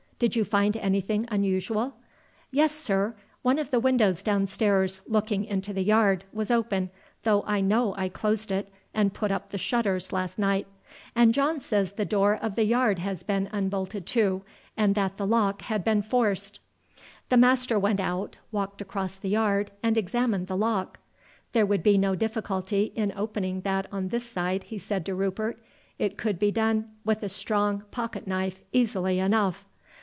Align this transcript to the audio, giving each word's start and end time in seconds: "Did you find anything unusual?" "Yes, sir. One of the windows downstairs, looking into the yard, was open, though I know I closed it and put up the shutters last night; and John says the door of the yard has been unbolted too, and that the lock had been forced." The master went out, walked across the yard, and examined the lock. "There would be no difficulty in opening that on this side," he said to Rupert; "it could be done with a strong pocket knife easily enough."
"Did 0.21 0.35
you 0.35 0.45
find 0.45 0.77
anything 0.77 1.27
unusual?" 1.31 1.95
"Yes, 2.51 2.75
sir. 2.75 3.15
One 3.41 3.57
of 3.57 3.71
the 3.71 3.79
windows 3.79 4.21
downstairs, 4.21 5.01
looking 5.07 5.45
into 5.45 5.73
the 5.73 5.81
yard, 5.81 6.25
was 6.31 6.51
open, 6.51 6.91
though 7.23 7.43
I 7.47 7.59
know 7.59 7.95
I 7.97 8.07
closed 8.07 8.51
it 8.51 8.71
and 8.93 9.15
put 9.15 9.31
up 9.31 9.49
the 9.49 9.57
shutters 9.57 10.13
last 10.13 10.37
night; 10.37 10.67
and 11.15 11.33
John 11.33 11.59
says 11.59 11.93
the 11.93 12.05
door 12.05 12.37
of 12.39 12.53
the 12.53 12.65
yard 12.65 12.99
has 12.99 13.23
been 13.23 13.49
unbolted 13.51 14.05
too, 14.05 14.43
and 14.77 14.93
that 14.93 15.17
the 15.17 15.25
lock 15.25 15.63
had 15.63 15.83
been 15.83 16.03
forced." 16.03 16.59
The 17.29 17.37
master 17.37 17.79
went 17.79 17.99
out, 17.99 18.37
walked 18.51 18.79
across 18.79 19.15
the 19.17 19.29
yard, 19.29 19.71
and 19.81 19.97
examined 19.97 20.45
the 20.45 20.55
lock. 20.55 20.99
"There 21.53 21.65
would 21.65 21.81
be 21.81 21.97
no 21.97 22.13
difficulty 22.13 22.91
in 22.95 23.11
opening 23.15 23.61
that 23.61 23.87
on 23.91 24.09
this 24.09 24.29
side," 24.29 24.65
he 24.65 24.77
said 24.77 25.03
to 25.07 25.15
Rupert; 25.15 25.59
"it 25.97 26.15
could 26.15 26.37
be 26.37 26.51
done 26.51 26.91
with 27.03 27.23
a 27.23 27.27
strong 27.29 27.85
pocket 27.89 28.27
knife 28.27 28.61
easily 28.71 29.17
enough." 29.17 29.65